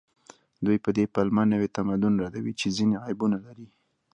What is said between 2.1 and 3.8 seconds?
ردوي چې ځینې عیبونه لري